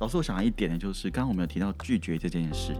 [0.00, 2.72] 老师，我想到一点呢，就是刚刚我们有提到拒绝这件事，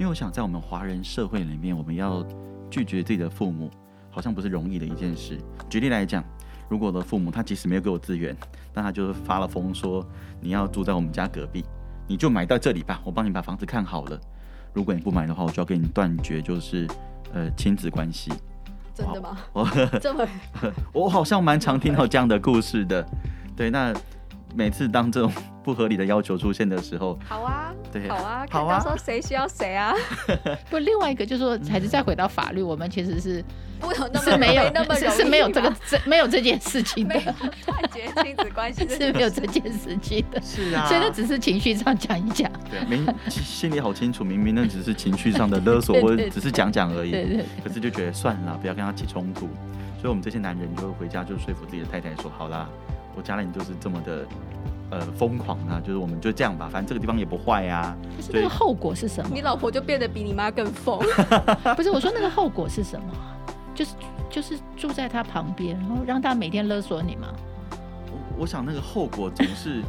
[0.00, 2.26] 为我想在我们华人社会里面，我们要
[2.68, 3.70] 拒绝自己的父母，
[4.10, 5.38] 好像不是容易的一件事。
[5.70, 6.24] 举例来讲，
[6.68, 8.36] 如果我的父母他即使没有给我资源，
[8.72, 10.04] 但他就是发了疯说
[10.40, 11.64] 你要住在我们家隔壁，
[12.08, 14.20] 你就买到这里吧，我帮你把房子看好了。
[14.72, 16.88] 如果你不买的话，我就要跟你断绝，就是
[17.32, 18.32] 呃亲子关系。
[18.92, 19.38] 真的吗？
[19.52, 19.64] 我
[20.02, 20.26] 这么，
[20.92, 23.06] 我好像蛮常听到这样的故事的。
[23.54, 23.94] 对，那。
[24.54, 25.32] 每次当这种
[25.64, 29.94] 不合理的要求出现的时候，好啊，对，好啊，好啊，看到说谁需要谁啊。
[30.70, 33.42] 不，另外一个就是说，还是再回到法律，我们其实是
[33.80, 37.14] 不有那么是没有那么是是没有这个这没有这件事情的，
[37.64, 38.86] 断绝亲子关系。
[38.94, 49.48] 是没有这件事情的，是啊，所以那只是情绪上讲一讲，对，明心里好清楚，明明那只是情绪上的勒索，或者只是讲讲而已，对对，可是就觉得算了，不要跟他起冲突，
[49.98, 52.68] 所以我们这些男人就回家就说服自己的太太说，好啦，
[53.16, 54.26] 我家人就是这么的。
[54.90, 57.96] 呃，疯狂啊，就是我们就这样吧，反正这个地方也不坏呀、啊。
[58.16, 59.30] 可是那个后果是什么？
[59.34, 61.00] 你老婆就变得比你妈更疯。
[61.74, 63.06] 不是，我说那个后果是什么？
[63.74, 63.94] 就是
[64.30, 67.26] 就是住在他旁边，然后让他每天勒索你吗？
[68.12, 69.82] 我我想那个后果总是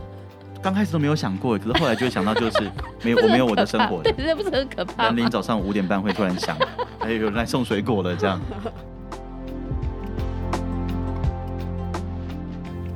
[0.60, 2.72] 刚开始都没有想过，可是后来就会想到，就是
[3.04, 5.04] 没有我没有我的生活，对，这不是很可怕。
[5.04, 6.58] 南宁早上五点半会突然想，
[7.02, 8.42] 哎，有人来送水果了，这样。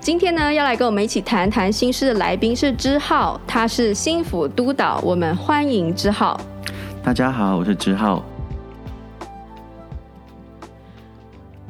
[0.00, 6.40] 今天呢，要来跟我们一起谈谈心事的来宾是之浩，他是心辅督导，我们欢迎之浩。
[7.04, 8.24] 大家好，我是之浩。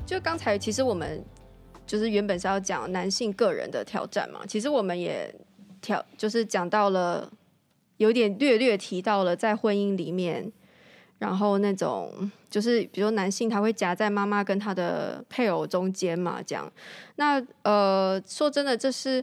[0.06, 1.21] 就刚才，其实我们
[1.84, 5.34] 就是原本是要讲男性个人的挑战嘛，其实我们也
[5.81, 7.28] 挑，就是讲到了，
[7.97, 10.53] 有点略略提到了在婚姻里面。
[11.20, 12.10] 然后那种
[12.48, 16.72] 就是，比如说男性他会夹在妈妈跟他的配偶中间嘛，这样。
[17.16, 19.22] 那呃，说真的，这是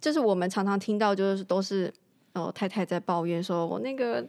[0.00, 1.94] 这是我们常常听到，就是都是
[2.32, 4.26] 哦，太太在抱怨说，我那个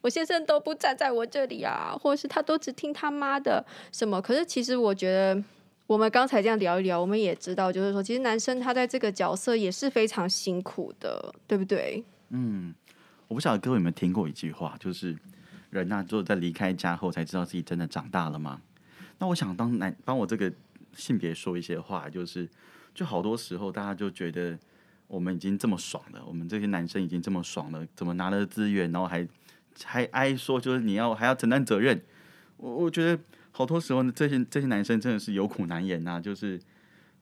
[0.00, 4.22] 我先生都不站在我这里啊，或者是他都只听他妈的什么。
[4.22, 5.44] 可是其实我觉得，
[5.86, 12.02] 我们刚才这样聊一聊，我们也知道，就是说，其实男生他在这个角色也是非常辛苦的，对不对？
[12.30, 12.74] 嗯，
[13.28, 15.14] 我不晓得各位有没有听过一句话，就是。
[15.72, 18.60] 人呐、啊，就在离开家后才知道自己真的长大了吗？
[19.18, 20.52] 那我想当男帮我这个
[20.94, 22.46] 性别说一些话，就是
[22.94, 24.58] 就好多时候大家就觉得
[25.06, 29.26] 我们已经这么爽了，我们这些男生已经这么爽了，怎么拿了资源，然后还
[29.82, 31.98] 还挨说就是你要还要承担责任？
[32.58, 33.18] 我我觉得
[33.50, 36.60] 好多时候呢，这些这些男生真的是有苦难言呐、就是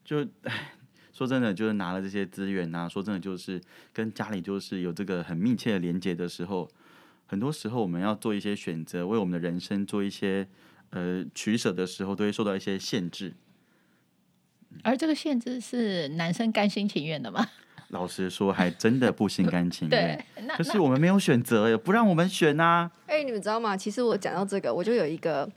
[0.04, 0.72] 就哎，
[1.12, 3.60] 说真的，就是拿了这些资源呐、说真的，就是
[3.92, 6.68] 跟家里就是有这个很密切的连接的时候。
[7.30, 10.48] 很多时候，我们要做一些选择，为我们的人生做一些
[10.90, 13.34] 呃取舍的时候，都会受到一些限制。
[14.82, 17.46] 而这个限制是男生甘心情愿的吗？
[17.90, 20.24] 老实说，还真的不心甘情 愿。
[20.34, 22.90] 对，可是我们没有选择，也不让我们选呐、啊。
[23.06, 23.76] 哎、欸，你们知道吗？
[23.76, 25.48] 其实我讲到这个，我就有一个。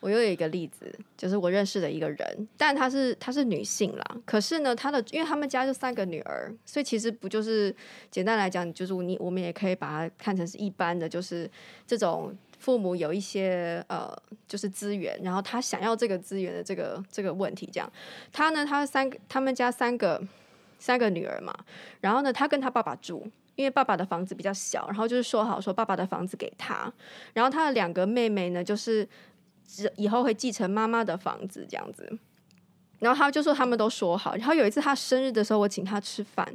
[0.00, 4.16] 我又有一个例子，就是我认识的一个人，但她是她是女性啦。
[4.24, 7.74] 可是呢，她的因为他们家就三个女儿，所以其实不就是
[8.10, 11.48] 简单来讲，就是你我们也可以把它看成是一般的，就是
[11.86, 14.10] 这种父母有一些呃，
[14.48, 17.68] 就是资源，然后他想要这个资源的这个这个问题。
[17.70, 17.92] 这样，
[18.32, 20.22] 他呢，他三个他们家三个
[20.78, 21.54] 三个女儿嘛，
[22.00, 26.90] 然后呢，他跟他爸爸住，因为爸爸的房子比较小，然后就是说好说爸爸的房子给他，
[27.34, 29.06] 然后他的两个妹妹呢，就是。
[29.96, 32.18] 以后会继承妈妈的房子这样子，
[32.98, 34.34] 然后他就说他们都说好。
[34.36, 36.46] 然后有一次他生日的时候，我请他吃饭，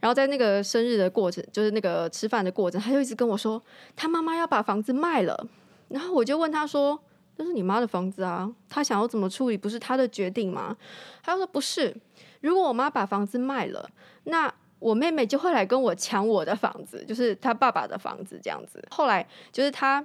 [0.00, 3.62] 然后在那个生日的过程，就是那个吃饭的过程，他就一直跟我说
[3.94, 5.46] 他妈妈要把房子卖了。
[5.88, 6.98] 然后我就问他说
[7.36, 10.76] ：“那是你妈的房子啊，他想要怎么处理不是他的决定吗？”
[11.22, 11.94] 他就说：“不是，
[12.40, 13.88] 如果我妈把房子卖了，
[14.24, 20.04] 那我妹妹就会来跟我抢我的房子，就是他爸爸的房子这样子。”后来就是他。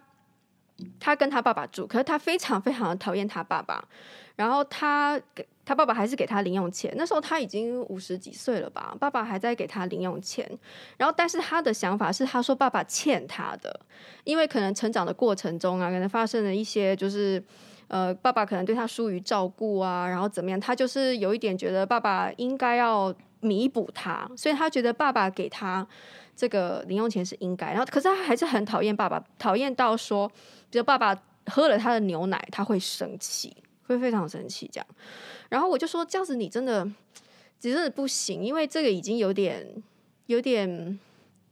[1.00, 3.84] 他跟他爸爸住，可是他非常非常的讨厌他爸爸。
[4.36, 10.50] 然后他给他爸爸还是给他零用钱，那时候他已经五十几岁了吧，爸爸还在给他零用钱。
[10.96, 13.78] 然后但是他的想法是，他说爸爸欠他的，
[14.24, 17.44] 因为可能成长的过程中啊，可能发生了一些就是
[17.90, 25.86] 呃，爸爸可能对他疏于照顾啊，然后怎么样，他就是有一点觉得爸爸应该要弥补他，所以他觉得爸爸给他
[26.40, 27.68] 这个零用钱是应该。
[27.68, 30.26] 然后，可是他还是很讨厌爸爸，讨厌到说，
[30.70, 31.14] 比如爸爸
[31.48, 33.56] 喝了他的牛奶，他会生气，
[33.88, 34.88] 会非常生气这样。
[35.50, 36.90] 然后我就说，这样子你真的，
[37.60, 39.84] 真的不行，因为这个已经有点，
[40.28, 40.98] 有点。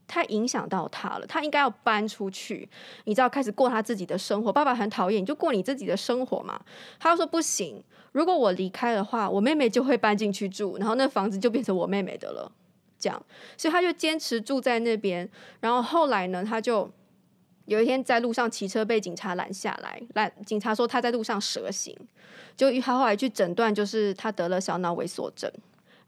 [0.09, 2.69] 太影响到他了，他应该要搬出去，
[3.03, 4.53] 你知道，开始过他自己的生活。
[4.53, 6.57] 爸爸很讨厌，你就过你自己的生活嘛。
[6.97, 12.49] 他就说不行，如果我离开的话，我妹妹就会搬进去住，然后那房子就变成我妹妹的了。
[12.99, 13.25] 这样，
[13.57, 15.29] 所以他就坚持住在那边。
[15.59, 16.89] 然后后来呢，他就
[17.65, 21.95] 有一天在路上骑车被警察拦下来，拦警察说他在路上蛇行，
[22.55, 25.51] 就他后来去诊断，就是他得了小脑萎缩症。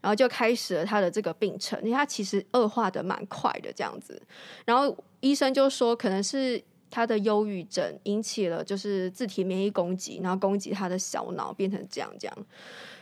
[0.02, 4.18] 然后就开始了他的这个病程，因为他其实恶化的蛮快的这样子。
[4.64, 6.58] 然后医生就说，可能是
[6.90, 12.46] 他的忧郁症引起了就是自体免疫攻击，然后攻击他的小脑，变成这样这样。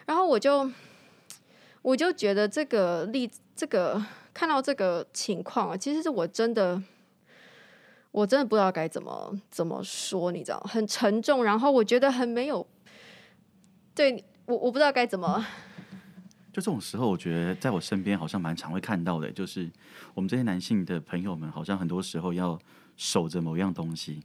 [0.06, 0.68] 然后我就
[1.82, 4.00] 我就觉得这个例子，这个
[4.32, 6.80] 看到这个情况啊，其实是我真的
[8.12, 11.42] 我真的不知道该怎么怎么说，你知道，很沉重。
[11.42, 12.64] 然后我觉得很没有，
[13.96, 15.44] 对我我不知道该怎么。
[16.52, 19.68] 就这种时候，我觉得在我身边好像蛮常会看到的，就是
[20.14, 22.56] 我们这些男性的朋友们，好像很多时候要
[22.96, 24.22] 守着某样东西，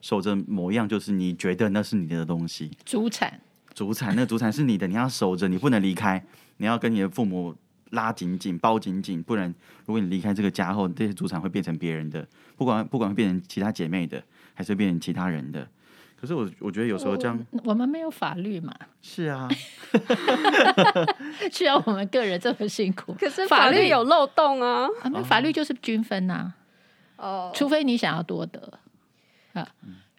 [0.00, 3.38] 守着某样就是你觉得那是你的东西，主产，
[3.74, 6.24] 主产，那主产是你的，你要守着，你不能离开，
[6.56, 7.54] 你要跟你的父母
[7.90, 9.54] 拉紧紧，包紧紧，不然
[9.86, 12.26] 如果你离开这个家后，这些主场会变成别人的，
[12.56, 14.22] 不管不管会变成其他姐妹的，
[14.54, 15.66] 还是变成其他人的。
[16.20, 18.74] 可是我我觉得有时候这样，我，我们没有法律嘛。
[19.00, 19.48] 是啊，
[21.50, 23.14] 需要我们个人这么辛苦。
[23.18, 26.56] 可是法律有漏洞啊，啊法律就是均分呐、啊。
[27.16, 28.78] 哦，除非你想要多得
[29.54, 29.66] 啊，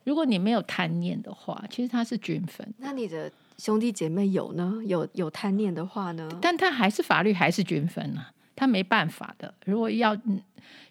[0.03, 2.73] 如果你没有贪念的话，其实它是均分。
[2.79, 4.73] 那你的兄弟姐妹有呢？
[4.87, 6.27] 有有贪念的话呢？
[6.41, 9.53] 但他还是法律还是均分啊，他没办法的。
[9.65, 10.17] 如果要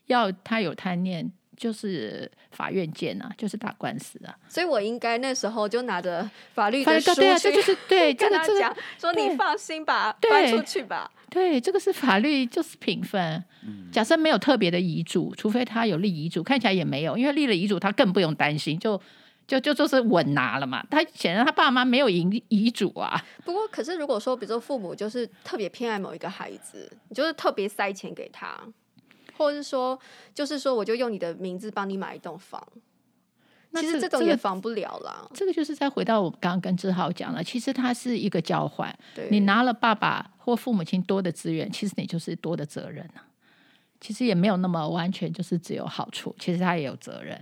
[0.06, 1.32] 要他有贪念。
[1.56, 11.10] 就是法院见啊，就是打官司啊，所以我应该那时候就拿着法律的书对啊，这就是对 跟他讲，这个这个、说你放心吧，搬出去吧。
[11.28, 13.44] 对，这个是法律，就是平分。
[13.62, 18.98] 嗯、假设没有特别的遗嘱，除非他有立遗嘱，看起来也没有，因为立了遗嘱，他更不用担心，就
[19.50, 20.86] 就就就是稳拿了嘛。
[20.88, 23.20] 他显然他爸妈没有遗遗嘱啊。
[23.44, 28.56] 不过，可是如果说，比如说父母就是特别偏爱某一个孩子，你就是特别塞钱给他。
[29.36, 29.98] 或者是说，
[30.34, 32.62] 就是说，我就用你的名字帮你买一栋房。
[33.74, 35.26] 其实这种也防不了啦。
[35.32, 38.94] 这个就是再回到我刚刚跟志浩讲了，其实它是一个交换。
[39.30, 43.26] 你拿了爸爸或父母亲多的资源，其实你就是多的责任啊。
[44.00, 47.40] 其实也没有那么完全就是只有好处，其实他也有责任。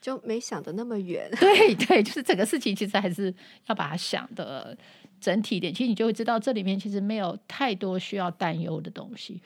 [0.00, 1.30] 就没想的那么远。
[1.38, 3.34] 对 对，就是整个事情其实还是
[3.66, 4.76] 要把它想的
[5.20, 5.72] 整体一点。
[5.72, 9.40] 其实你就会知道，这里面其实没有太多需要担忧的东西。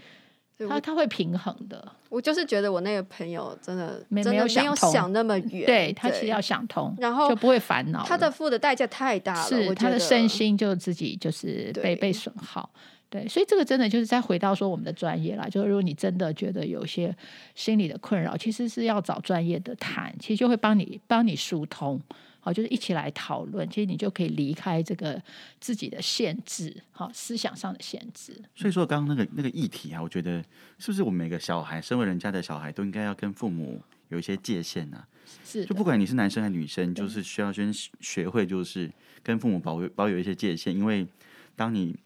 [0.68, 1.92] 他他会平衡的。
[2.08, 8.04] 我就是觉得我那个朋友真的没真的没有想，想那么远，对，对他其实要想通，然后就不会烦恼。
[8.04, 12.70] 他的付的代价太大了，是他的身心就自己就是被被损耗。
[13.14, 17.16] 对，所以这个真的就是再回到说我们的专业啦，就是如果你真的觉得有些
[17.54, 22.00] 心理的困扰，其实是要找专业的谈，其实就会帮你帮你疏通。
[22.40, 25.22] 好，就是一起来讨论，其实你就可以离开这个
[25.60, 28.34] 自己的限制，好，思想上的限制。
[28.56, 30.42] 所以说，刚刚那个那个议题啊，我觉得
[30.80, 35.06] 是不是我们每个小孩，身为人家的小孩，都应该要跟父母有一些界限呢、啊？
[35.44, 38.90] 是，就不管你是男生还是女生，就是需要先学会，就是
[39.22, 41.06] 跟父母保有保有一些界限，因为
[41.54, 41.96] 当你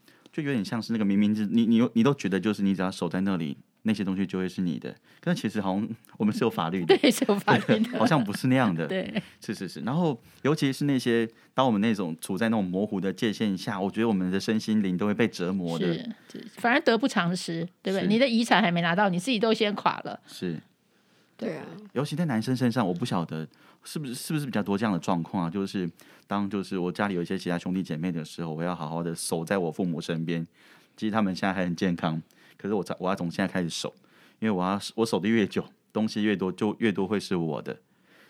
[0.42, 3.56] 就有点像是那个明明是你你你都觉得就是你只要守在那里。
[3.82, 9.80] 那些东西就会是你的，但其实好像我们是有法律的， 对，是有法律的，好像不是那样的， 对，是是是。
[9.80, 16.02] 然后，尤其是那些当我们那种处在那种模糊的界限下，我觉得我们的身心灵都会被折磨的，是，
[16.32, 18.06] 是反而得不偿失，对不对？
[18.06, 20.60] 你的遗产还没拿到，你自己都先垮了，是，
[21.38, 21.64] 对啊。
[21.94, 23.48] 尤其在男生身上，我不晓得
[23.84, 25.50] 是不是是不是比较多这样的状况啊？
[25.50, 25.88] 就是
[26.26, 30.46] 当就是我家里有一些其他兄弟姐妹的时候，我要好好的守在我父母身边。
[30.96, 32.20] 其实他们现在还很健康。
[32.56, 33.94] 可是我我要从现在开始守，
[34.40, 37.76] 因为我要我守的越久，东西越多，就越多会是我的。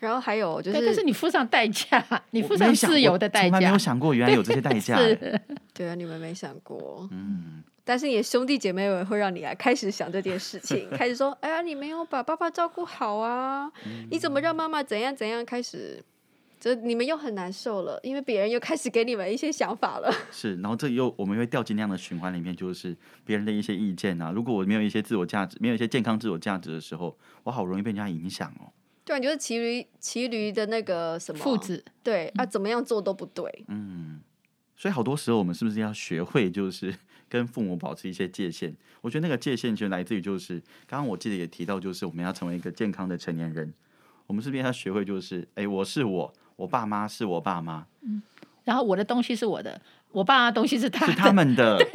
[0.01, 4.97] 然后还有就是，但 是你付上代价，你付上自由的代价，从来没有想过原来有这些代价。
[5.73, 7.09] 对啊，你们没想过。
[7.11, 7.65] 嗯。
[7.89, 16.05] 但是你的兄弟姐妹们会让你来开始想这件事情， 开始说：“哎呀，你没有把爸爸照顾好啊，嗯、你怎么让妈妈怎样怎样？”开始。
[16.61, 20.13] 就你们又很难受了，因为别人又开始给你们一些想法了。
[20.31, 24.33] 是，然后这又我们会掉进那样的循环里面，就是别人的一些意见啊。
[24.35, 28.73] 如果我没有一些自我价值，没有一些健康自我价值的时候，我好容易被人家影响哦。
[29.05, 33.65] 对，就是骑驴骑驴的那个什么父子，对啊，怎么样做都不对。
[33.69, 34.21] 嗯，
[34.77, 36.93] 所以好多时候我们是不是要学会，就是
[37.29, 38.75] 跟父母保持一些界限？
[39.01, 40.55] 我觉得那个界限就来自于，就是
[40.87, 43.73] 刚刚我记得也提到，就是我们要成为一个健康的成年人，
[44.27, 48.23] 我们是不是要学会，就是哎，我是我，我爸妈是我爸妈，嗯，
[48.65, 49.81] 然后我的东西是我的，
[50.13, 51.79] 我爸妈东西是他是他们的。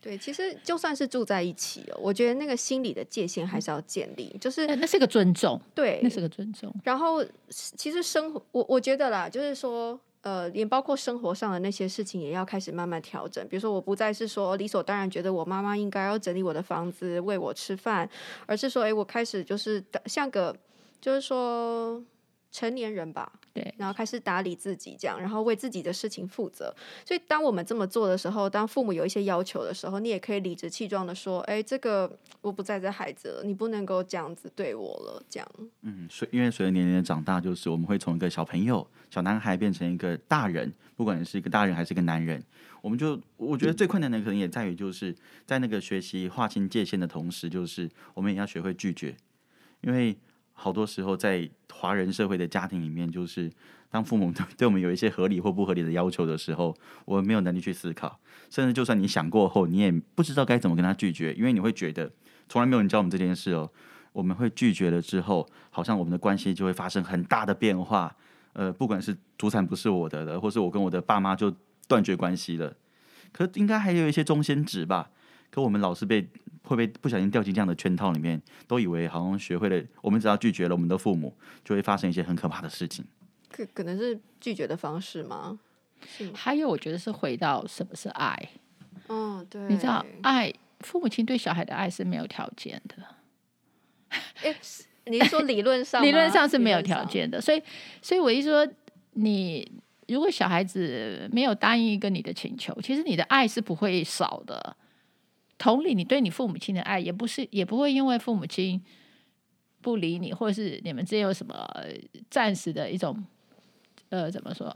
[0.00, 6.72] 对，其实就算是住在一起哦，我觉得那个心理的界限还是要建立，就是那是个尊重，对，那是个尊重。
[6.84, 13.46] 然后其实生活，我我觉得啦，就是说，呃，也包括生活上的那些事情，也要开始慢慢调整。
[13.48, 18.08] 比如说，我不再是说理所当然觉得我妈妈应该要整理我的房子、喂我吃饭，
[18.46, 20.54] 而是说，哎，我开始就是像个，
[21.00, 22.02] 就是说。
[22.50, 26.74] 成年人吧，对，然后开始打理自己，这样，然后为自己的事情负责。
[27.04, 35.48] 所以，当我们这么做的时候，当父母有一些要求的时候，你也可以理直气壮的说：“哎，这个我不在这孩子了，你不能够这样子对我了。”这样。
[35.82, 42.42] 嗯，随因为随着年龄的长大，就是我们会从一个小朋友、小男孩变成一个大人，不管是一个大人还是一个男人，
[42.80, 45.14] 我们就我觉得最困难的可能也在于，就是
[45.44, 49.14] 在那个学习划清界限的同时，就是我们也要学会拒绝，
[49.82, 50.16] 因为。
[50.60, 53.48] 好多时候，在华人社会的家庭里面，就是
[53.88, 58.18] 当父母对对我们有一些合理或不合理的要求的时候，我们没有能力去思考，
[58.50, 62.10] 甚至就算你想过后，你也不知道该怎么跟他拒绝，因为你会觉得
[62.48, 63.70] 从来没有人教我们这件事哦。
[64.12, 68.16] 我们会拒绝了之后，好像我们的关系就会发生很大的变化。
[68.54, 71.54] 呃，不管是祖产不是我的了，或是我跟我的爸妈就
[71.86, 72.74] 断绝关系了。
[73.30, 75.10] 可应该还有一些中间值吧。
[75.50, 76.28] 可我们老是被
[76.68, 81.34] 会被不小心掉进这样的圈套里面，都以为好像学会了，我们只要拒绝了我们的父母，
[81.64, 83.04] 就会发生一些很可怕的事情。
[83.50, 85.58] 可可能是拒绝的方式吗？
[86.34, 88.50] 还有，我觉得是回到什么是爱。
[89.08, 89.62] 嗯，对。
[89.68, 92.96] 你知道，爱父母亲对小孩的爱是没有条件的。
[94.42, 94.54] 哎，
[95.10, 96.02] 你是说理论上？
[96.02, 97.40] 理论上是没有条件的。
[97.40, 97.62] 所以，
[98.02, 98.68] 所以我一说，
[99.14, 99.72] 你
[100.06, 104.76] 如果小孩子没有答应一个你的请求，其实你的爱是不会少的。
[105.58, 108.80] 同理，你对你父母亲的爱也不是，也不会因为父母亲
[109.82, 111.68] 不理你，或者是你们之间有什么
[112.30, 113.24] 暂时的一种
[114.08, 114.66] 呃，怎么说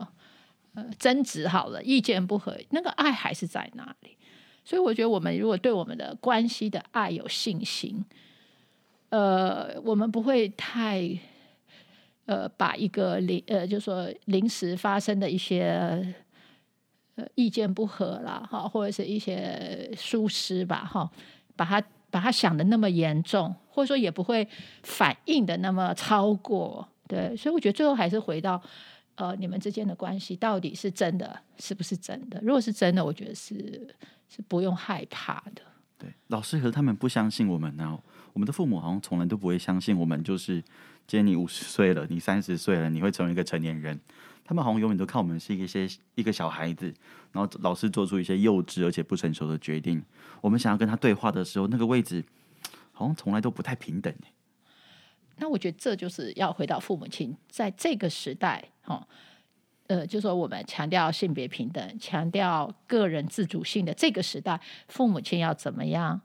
[0.73, 4.17] 呃争执好了，意见不合，那个爱还是在那里。
[4.65, 8.03] 所以我觉得，我们如果对我们的关系的爱有信心，
[9.09, 11.17] 呃，我们不会太
[12.25, 16.13] 呃把一个临呃，就是说临时发生的一些。
[17.15, 21.07] 呃，意见不合啦，哈，或者是一些疏失吧，哈，
[21.55, 21.79] 把他
[22.09, 24.47] 把他想的那么严重，或者说也不会
[24.81, 28.59] 反应的那么超过，对，所以我觉得最后还是回到，
[29.13, 32.39] 呃，你们之间的关系到底是真的，是不是真的？
[32.41, 33.95] 如果是真的，我觉得是
[34.27, 35.61] 是不用害怕的。
[35.99, 37.95] 对，老师和他们不相信我们呢，
[38.33, 40.55] 我们的父母好像从来都不会相信我们，就是
[41.05, 43.99] 今天你五十岁了，你三十岁了，你会成为一个成年人。
[44.45, 46.93] 他们好像永远都看我们是一些一个小孩子，
[47.31, 50.03] 然后老是做出一些幼稚而且不成熟的决定。
[50.41, 52.21] 我们想要跟他对话的时候，那个位置
[52.91, 54.13] 好像从来都不太平等。
[55.37, 59.07] 那我觉得这就是要回到父母亲在这个时代，哈，
[59.87, 64.59] 呃，就说我们强调性别平等、强调个人自主性的这个时代，
[64.89, 66.19] 父母亲要怎么样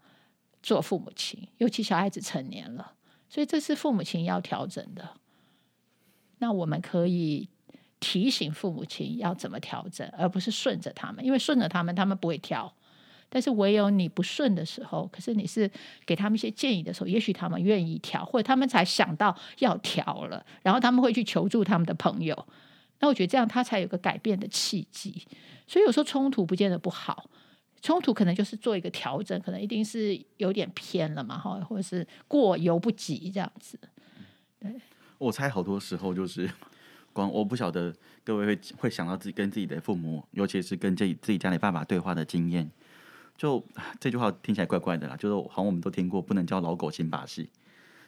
[0.61, 1.47] 做父母亲？
[1.59, 2.95] 尤其小孩子成年了，
[3.29, 5.15] 所以这是父母亲要调整的。
[6.39, 7.49] 那我们可以。
[8.01, 12.73] 提醒父母亲要怎么调整，而不是顺着他们，因为顺着他们，他们不会调。
[13.31, 15.71] 但是唯有你不顺的时候，可是你是
[16.07, 22.47] 给他们一些建议的时候，也许他们愿意调，或者他们才想到要调了，然后他们会去求助他们的朋友。
[23.01, 25.27] 那我觉得这样他才有个改变的契机。
[25.67, 27.29] 所以有时候冲突不见得不好，
[27.83, 33.79] 冲突可能就是做一个调整，可能一定是有点偏了嘛，哈，或者是过犹不及这样子。
[34.59, 34.81] 对，
[35.19, 36.51] 我猜好多时候就是。
[37.27, 37.91] 我不晓得
[38.23, 42.71] 各位会会想到自己跟自己的父母，尤其是跟自己自己家里爸爸对话的经验。
[43.39, 43.65] 就
[43.99, 47.49] 这句话听起来怪怪的啦，就是好像我们都听过，不能教老狗新把戏。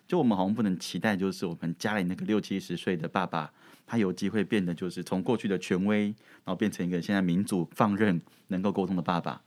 [0.06, 3.52] 就我们好像不能期待，就是我们家里那个六七十岁的爸爸，
[3.86, 9.40] 他有机会变得就是从过去的权威，然后变成一个现在民主放任、能够沟通的爸爸。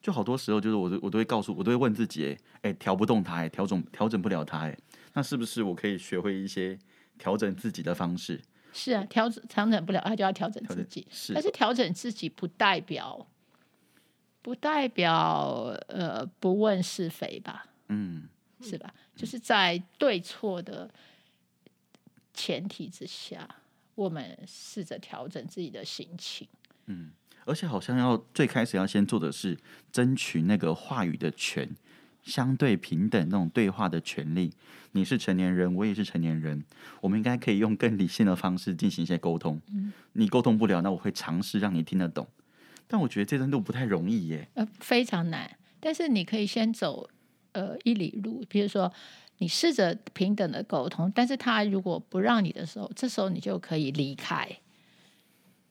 [0.00, 4.78] 就好多时候，就是我我都会告诉我都会问自己，哎，调不动他，哎，调整调整不了他，哎，
[5.14, 6.78] 那是不是我可以学会一些
[7.18, 8.40] 调整自己的方式？
[8.72, 11.06] 是啊，调整调整不了，他就要调整自己。
[11.10, 13.26] 是，但是调整自己不代表
[14.42, 17.66] 不代表呃不问是非吧？
[17.88, 18.28] 嗯，
[18.60, 18.94] 是吧？
[19.14, 20.90] 就是在对错的
[22.34, 23.48] 前提之下，
[23.94, 26.46] 我们试着调整自己的心情。
[26.86, 27.10] 嗯，
[27.44, 29.58] 而且好像要最开始要先做的是
[29.90, 31.68] 争取那个话语的权。
[32.26, 34.52] 相对平等那种对话的权利，
[34.92, 36.62] 你是成年人，我也是成年人，
[37.00, 39.60] 我们应该可以用更理性的方式进行一些沟通。
[39.72, 42.26] 嗯，你沟通不了，那我会尝试让你听得懂。
[42.88, 44.48] 但我觉得这段路不太容易耶。
[44.54, 45.50] 呃，非常难。
[45.80, 47.08] 但是你可以先走
[47.52, 48.92] 呃一里路，比如说
[49.38, 54.48] 你试着平等的沟通，但是他如果不让你的时候，这时候你就可以离开。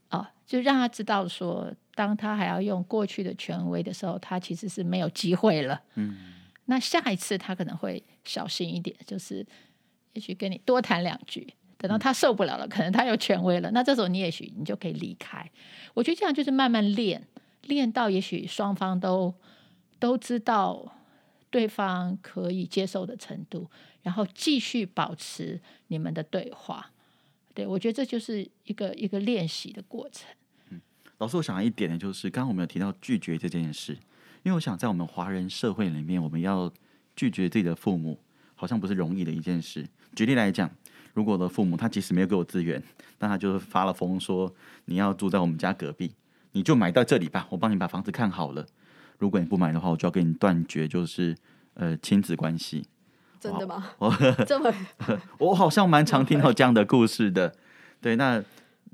[0.10, 5.82] 哦，就让他知道说，当他还要用过去的权威的时候，他其实是没有机会了。
[5.96, 6.16] 嗯，
[6.66, 9.46] 那下一次他可能会小心一点，就是
[10.14, 11.54] 也许跟你多谈两句。
[11.78, 15.48] 等到他受不了了，可能他有权威了，那这时候你也许你就可以离开。
[15.94, 17.28] 我觉得这样就是慢慢练，
[17.64, 19.32] 练到也许双方都
[20.00, 20.96] 都知道
[21.52, 23.70] 对方可以接受的程度，
[24.02, 26.92] 然后继续保持你们的对话。
[27.54, 30.28] 对，我觉得这就是一个一个练习的过程。
[30.70, 30.82] 嗯，
[31.18, 33.96] 老师，我想要一点呢，就是刚刚我们有提到拒绝这件事，
[34.46, 36.72] 因为我想在我们华人社会里面，我们要
[37.16, 38.18] 拒绝自己的父母，
[38.54, 39.86] 好像不是容易的一件事。
[40.16, 40.70] 举例来讲。
[41.16, 42.84] 如果我的父母他即使没有给我资源，
[43.18, 46.12] 但他就是发了疯说，你要住在我们家隔壁，
[46.52, 48.66] 你就买到这里吧，我帮你把房子看好了。
[49.18, 51.34] 如果你不买的话，我就要跟你断绝，就是
[51.76, 52.86] 呃亲子关系。
[53.40, 53.92] 真的吗？
[53.98, 54.14] 我
[54.46, 54.70] 这么，
[55.40, 57.56] 我好像蛮常听到这样的故事的。
[58.02, 58.44] 对，那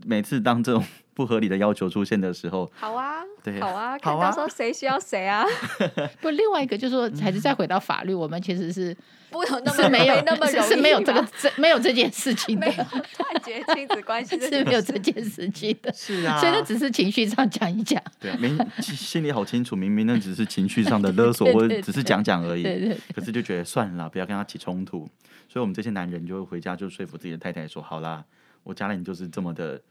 [0.05, 5.45] 每次当这种不合理的要求出现的时候，好啊，对，好啊，看到时候谁需要谁啊。
[6.21, 8.95] 不，另外一个就是说，还是再回到法律，我们其实是。
[9.31, 14.35] 不有那么没有那么容易，是没有这个这没有这件事情的，断绝亲子关系。
[14.45, 25.09] 是没有这件事情的， 是啊，所以那只是情绪上讲一讲，对，明心里好清楚，明明那只是情绪上的勒索，或者只是讲讲而已，对对，可是就觉得算了，不要跟他起冲突，
[25.47, 28.21] 所以我们这些男人就会回家就说服自己的太太说，好啦，
[28.63, 29.81] 我家人就是这么的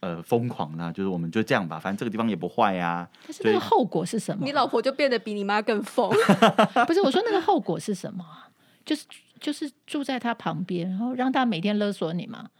[0.00, 4.44] 呃疯狂啦，就是我们就这样吧，反正这个地方也不坏呀，但是那个后果是什么？
[4.44, 6.10] 你老婆就变得比你妈更疯，
[6.86, 8.24] 不是我说那个后果是什么？
[8.84, 9.04] 就是。
[9.40, 12.50] 就是住在他旁边，然后让他每天勒索你吗？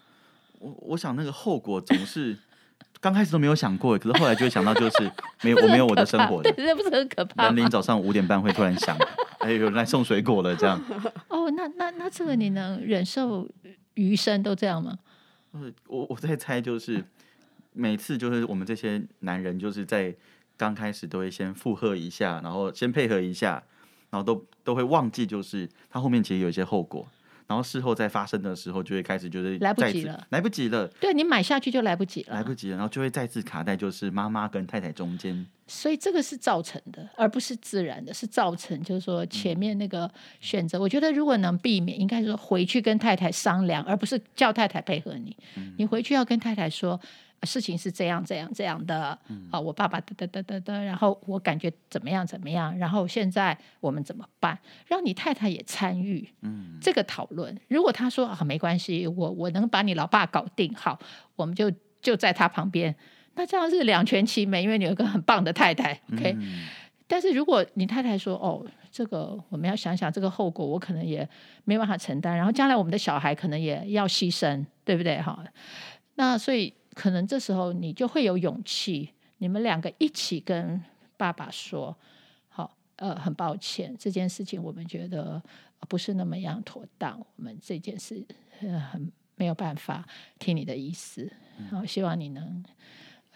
[0.61, 2.35] 我我想那个后果总是
[3.03, 5.13] 刚开始都没有想过，可是后来就会想到，就是
[5.45, 7.45] 没有我没有我的生活的，对，这不是很可怕。
[7.45, 8.97] 人临早上五点半会突然想，
[9.41, 10.83] 哎，有人来送水果了，这样。
[11.29, 13.47] 哦，那那那这个你能忍受
[13.93, 14.97] 余生都这样吗？
[15.87, 17.05] 我我在猜，就是
[17.73, 20.15] 每次就是我们这些男人，就是在
[20.57, 23.63] 刚开始都会先附和一下，然后先配合一下。
[24.13, 27.07] 然后都都会忘记，就是他后面其实有一些后果，
[27.47, 30.89] 然后事后再发生的时候，就会开始就是来不及了，来不及了。
[31.01, 35.47] 对，你买下去就来不及了，来不及了，然后就会再次卡在就是妈妈跟太太中间。
[35.69, 40.77] 所以这个是造成的，而不是自然的，是造成就是说前面那个选择。
[40.77, 45.37] 嗯、我觉得如果能避免，应该说回去跟太太商量，而不是叫太太配合你。
[45.55, 47.01] 嗯、你回去要跟太太说。
[47.45, 54.59] 事情是这样这样这样的，嗯、啊，我爸爸哒哒哒哒哒，然后我感觉怎么样怎么样，然后现在我们怎么办？
[54.87, 56.29] 让你太太也参与
[56.83, 57.55] 这个讨论。
[57.55, 60.99] 嗯、如果他说啊没关系，我我能把你老爸搞定，好，
[61.35, 61.73] 我们就
[62.03, 62.95] 就在他旁边，
[63.35, 66.37] 那这样是两全其美，因为你有一个很棒的太太，OK。
[66.39, 66.67] 嗯、
[67.07, 71.27] 但是如果你太太说哦，这个我们要想想这个后果，我可能也
[71.65, 75.19] 没办法承担，然后将来我们的小孩可能也要牺牲，对不对？
[75.23, 75.43] 哈，
[76.17, 76.75] 那所以。
[76.95, 80.83] 可能这时候你就会有勇气，你们两个一起跟
[81.17, 81.97] 爸爸说
[82.51, 85.43] ：“好，呃，很抱歉，这件事情我们觉得
[85.89, 88.27] 不是那么样妥当，我们这件事
[88.61, 90.05] 呃很没有办法
[90.39, 91.31] 听你的意思，
[91.71, 92.65] 然后希望你能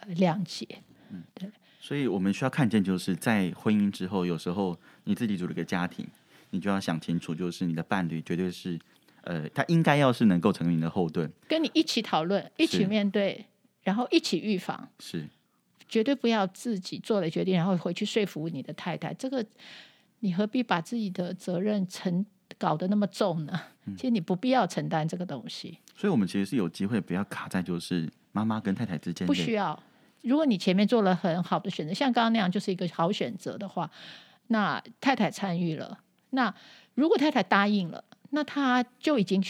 [0.09, 0.67] 谅解。”
[1.09, 1.49] 嗯，对。
[1.79, 6.05] 所以我们需要看见，就是在婚姻之后，有时候你自己组了个家庭，
[6.49, 8.79] 你就要想清楚，就是你的伴侣绝对是。
[9.25, 13.43] 呃，他应该要是能够成为你的后盾，跟你一起讨论，一起面对，
[13.81, 15.27] 然后一起预防，是
[15.89, 19.11] 绝对不要自己做了决定，然后回去说服你的太太。
[19.15, 19.43] 这个
[20.19, 22.23] 你何必把自己的责任承
[22.59, 23.59] 搞得那么重呢？
[23.85, 25.79] 嗯、其实你不必要承担这个东西。
[25.95, 29.25] 所以，我们其实是有机会不要卡在就是妈妈跟太太之间。
[29.27, 29.81] 不需要，
[30.21, 33.89] 如果你前面做了很好的选择，像刚刚那样就是一个好选择的话，
[34.47, 36.53] 那太太参与了，那
[36.93, 38.03] 如果太太答应了。
[38.35, 39.41] 那他就已经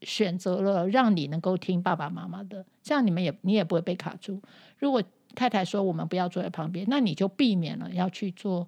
[0.00, 4.42] 选择了让你能够听爸爸妈妈的，这样你们也你也不会被卡住。
[4.78, 5.00] 如果
[5.34, 8.66] 太太说我们不要坐在旁边，那你就避免了要去做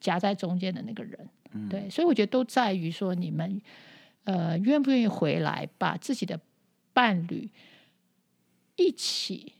[0.00, 1.28] 夹在中间的那个人。
[1.52, 3.62] 嗯、对，所以我觉得都在于说你们
[4.24, 6.38] 呃愿不愿意回来，把自己的
[6.92, 7.48] 伴侣
[8.74, 9.52] 一起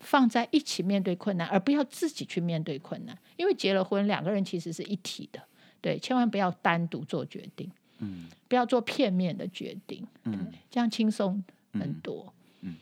[0.00, 3.16] 放在一起面对困难，而不要自己去面对困难。
[3.36, 5.40] 因为结了婚，两个人其实是一体的。
[5.80, 7.70] 对，千万不要单独做决定。
[7.98, 12.32] 嗯，不要做片面的决定，嗯，这样轻松很多。
[12.60, 12.76] 嗯，嗯，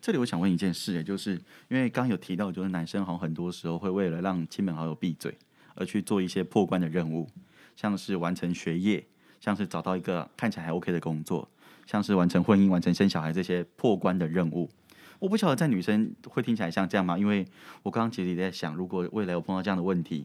[0.00, 1.32] 这里我想问一件事，也就是
[1.68, 5.34] 因为刚有提到，就是男生好像很多时候会为了让亲朋好友闭嘴，
[5.74, 7.28] 而去做一些破关的任务，
[7.76, 9.04] 像是完成学业，
[9.40, 11.48] 像是找到一个看起来还 OK 的工作，
[11.86, 14.68] 像是完成婚姻、完成生小孩这些破关的任务。
[15.18, 17.18] 我不晓得在女生会听起来像这样吗？
[17.18, 17.44] 因为
[17.82, 20.24] 我刚刚其实也在想，如果未来我碰到这样的问题，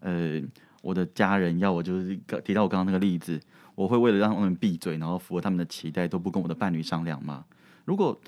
[0.00, 0.40] 呃，
[0.80, 3.38] 我的家人要我就是提到我刚刚那个例子，
[3.74, 7.44] 我会为了让他们闭嘴，然后符合他们的期待，都不跟我的伴侣商量吗？
[7.84, 8.18] 如果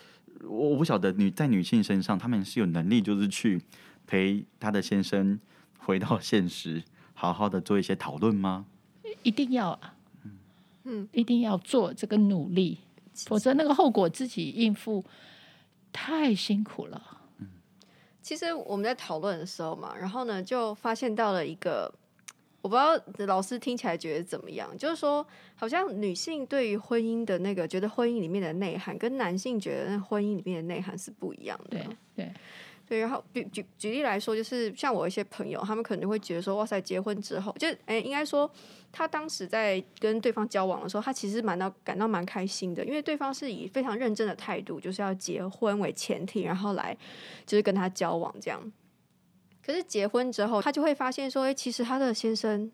[0.43, 3.59] 我我不晓得女在女性身上，他们是有能力就是去
[4.07, 5.41] 陪她的先生
[5.79, 6.83] 回到现实，
[7.15, 8.67] 好好的做一些讨论吗？
[9.23, 9.95] 一定要啊，
[10.85, 12.81] 嗯，一定要做这个努力，
[13.27, 15.03] 否则那个后果自己应付
[15.91, 17.21] 太辛苦了。
[17.39, 17.49] 嗯，
[18.21, 21.91] 其实我们在讨论的时候嘛，然后呢，就发现到了一个。
[22.63, 24.71] 我不知道老师听起来觉得怎么样？
[24.79, 31.79] 就是说，好像女性对于婚姻的那个觉得婚姻里面的内涵，跟男性觉得那婚姻里面的内涵是不一样的。
[31.79, 32.33] 对对
[32.89, 33.01] 对。
[33.01, 38.49] 然后举举举例来说，就是像我一些朋友，他们可能会觉得说，哇塞，结婚之后，就哎，应该说
[38.93, 46.97] 他当时在跟对方交往的时候，他其实蛮到感到蛮开心的，因为对方是以非常认真的态度，就是要结婚为前提，然后来
[47.45, 48.73] 就是跟他交往这样。
[49.65, 52.71] 可是结婚之后，他就会发现说，哎，其实他的先生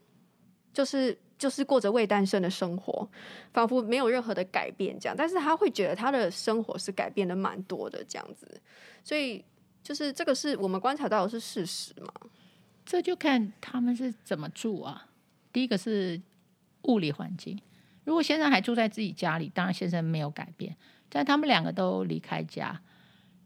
[0.73, 3.09] 就是就是过着未单身的生活，
[3.53, 5.15] 仿佛没有任何的改变这样。
[5.17, 8.61] 但是他会觉得他的生活是改变的蛮多的这样子，
[9.05, 9.45] 所以
[9.83, 12.13] 就是这个是我们观察到的是事实嘛？
[12.87, 15.09] 这就看他们是怎么住啊。
[15.53, 16.21] 第一个是
[16.85, 17.61] 物理环境，
[18.05, 20.75] 如果先生还住在自己家里，当然先生没有改变，
[21.11, 22.81] 但他们两个都离开家，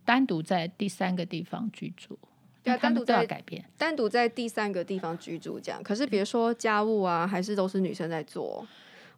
[0.05, 2.17] 单独在第三个地方居住。
[2.63, 5.83] 对啊，单独在改变，单独在第三个地方居住这样。
[5.83, 8.65] 可是，比如说家务啊，还是都是女生在做，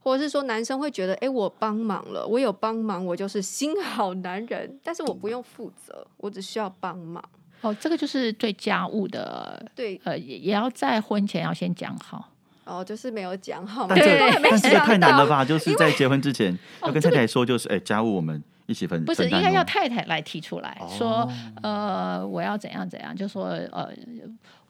[0.01, 4.79] 或者是说男生会觉得，哎，我帮忙了，我有帮忙，我就是新好男人。
[4.83, 7.23] 但是我不用负责，我只需要帮忙。
[7.61, 12.31] 哦，这个就是对家务的，对，呃，也也要在婚前要先讲好。
[12.65, 15.45] 哦，就是没有讲好，但这但这个太难了吧？
[15.45, 18.43] 就是在结婚之前要跟太太说，就是哎，家务我们。
[18.66, 21.31] 一起分，不是应该要太太来提出来说，
[21.62, 23.90] 呃，我要怎样怎样，就说呃，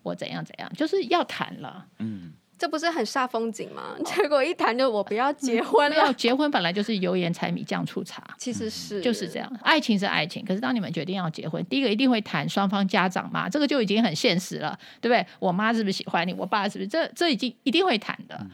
[0.02, 1.86] 我怎样怎样，就是要谈了。
[1.98, 3.94] 嗯，这不是很煞风景吗？
[4.04, 5.96] 结果一谈就我不要结婚了。
[5.96, 9.50] 要 结婚本来就是油盐柴米酱醋茶，其实是就是这样。
[9.62, 15.24] 爱情是爱情，可是当你们决定要结婚，第一个一定会谈双方家长嘛，这个就已经很现实了，对不对？
[15.38, 16.34] 我妈是不是喜欢你？
[16.34, 16.88] 我爸是不是？
[16.88, 18.44] 这这已经一定会谈的。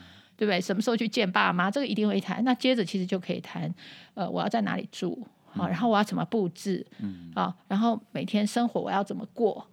[0.41, 0.59] 对不对？
[0.59, 1.71] 什么时候去见爸妈？
[1.71, 2.43] 这个一定会谈。
[2.45, 3.71] 那接着其实就可以谈，
[4.15, 9.67] 呃，我要在哪里住好，然后我要怎么布置，嗯，好，然后每天生活我要怎么过，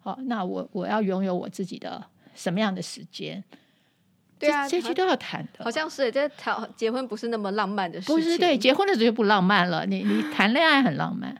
[0.00, 2.02] 好，那我我要拥有我自己的
[2.34, 3.44] 什么样的时间？
[4.38, 5.62] 对啊，这些都要谈的。
[5.62, 8.16] 好像是这谈结婚不是那么浪漫的事情。
[8.16, 9.84] 不是，对，结婚的时候就不浪漫了。
[9.84, 11.36] 你你谈恋爱很浪漫。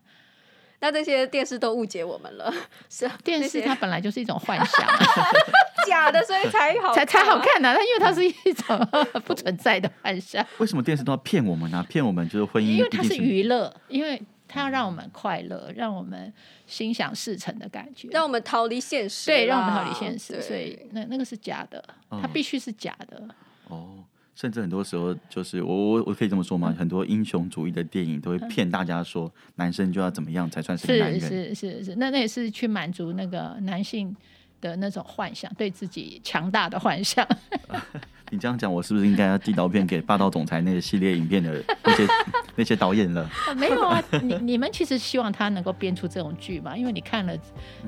[0.80, 2.52] 那这些电视都误解我们了，
[2.90, 4.86] 是电视它本来就是一种幻想，
[5.86, 7.74] 假的，所以才好才才好看呢、啊。
[7.74, 8.88] 它因为它是一种
[9.24, 10.44] 不存在的幻想。
[10.58, 11.86] 为什么电视都要骗我们呢、啊？
[11.88, 16.32] 骗我们就是婚姻，因为它是娱乐，因为它要让我们快乐，让我们
[16.66, 19.26] 心想事成的感觉，让我们逃离现实。
[19.26, 20.40] 对，让我们逃离现实。
[20.42, 23.22] 所以那那个是假的，它必须是假的。
[23.68, 24.04] 哦。
[24.36, 26.72] 甚至很多时候，就是我我我可以这么说吗？
[26.78, 31.18] 很多英雄主义的电影都会骗大家说，男生就要怎么样才算是男人？
[31.18, 34.14] 是是是是，那那也是去满足那个男性
[34.60, 37.26] 的那种幻想，对自己强大的幻想。
[38.30, 42.06] 你这样讲，我是不是应该要递刀片给霸道总裁那个系列影片的那些
[42.56, 43.30] 那些导演了？
[43.56, 46.76] 没有啊，你你们其实希望他能够编出这种剧嘛？
[46.76, 47.32] 因为你看了，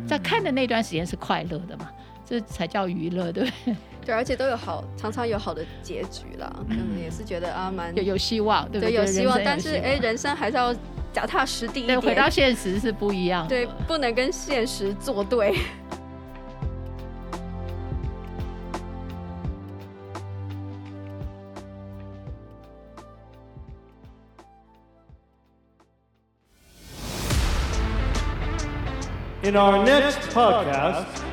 [0.06, 1.90] 在看的那段时间是快乐的嘛，
[2.24, 3.76] 这才叫娱乐，对不对？
[4.08, 6.50] 对，而且都有好，常常有好的结局啦。
[6.66, 8.94] 可能也是觉得啊，蛮有有希望，对不对？
[8.94, 10.72] 有希望，但是哎，人生还是要
[11.12, 13.50] 脚踏实地一点，回到现实是不一样的。
[13.50, 15.58] 对，不能跟现实作对。
[29.42, 31.27] In our next podcast.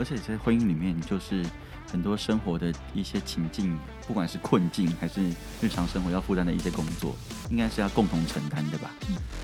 [0.00, 1.44] 而且在婚姻里面，就是
[1.92, 5.20] 很多生活的一些情境，不管是困境还是
[5.60, 7.14] 日常生活要负担的一些工作，
[7.50, 8.90] 应该是要共同承担的吧？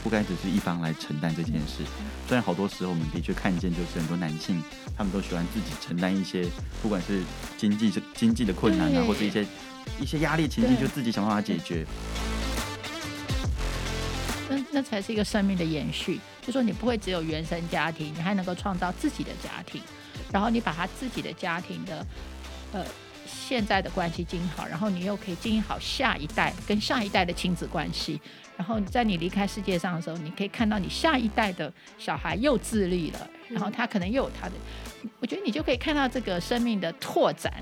[0.03, 1.85] 不该只是一方来承担这件事。
[2.27, 4.62] 虽然好多时候我们的确看见，就是很多男性
[4.97, 6.47] 他们都喜欢自己承担一些，
[6.83, 7.23] 不管是
[7.59, 9.47] 经济是经济的困难啊，或者一些
[10.01, 11.87] 一些压力情境，就自己想办法解决。
[14.49, 16.19] 那那才是一个生命的延续。
[16.40, 19.83] 就说你不会只有原生家庭，你还能够创造自己的家庭。
[20.33, 22.07] 然后你把他自己的家庭的，
[22.73, 22.85] 呃，
[23.27, 28.21] 现在的关系经营好，然后你又可以经营好下一代跟下一代的亲子关系。
[28.57, 34.55] 然后在你离开世界上的时候，你可以看到你下一代的小孩又自立了，然后他可能又有他的，
[35.21, 37.53] 我觉得你就可以看到这个生命的拓展。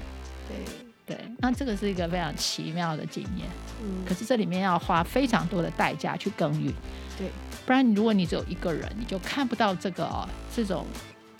[0.48, 3.48] 对，对，那这个是一个非常奇妙的经验。
[3.82, 6.72] 嗯，可是这里面要花非常多的代价去耕耘。
[7.18, 7.28] 对，
[7.66, 10.86] 不然如果你只有一个人，你就看不到这个、哦、这种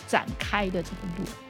[0.07, 1.44] 展开的这个路。